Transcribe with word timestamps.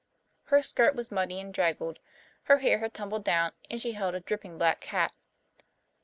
Her 0.45 0.63
skirt 0.63 0.95
was 0.95 1.11
muddy 1.11 1.39
and 1.39 1.53
draggled, 1.53 1.99
her 2.45 2.57
hair 2.57 2.79
had 2.79 2.91
tumbled 2.91 3.23
down, 3.23 3.51
and 3.69 3.79
she 3.79 3.91
held 3.91 4.15
a 4.15 4.19
dripping 4.19 4.57
black 4.57 4.79
cat. 4.79 5.13